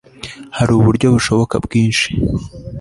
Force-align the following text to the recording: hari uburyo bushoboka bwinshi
hari 0.57 0.71
uburyo 0.75 1.07
bushoboka 1.15 1.55
bwinshi 1.65 2.07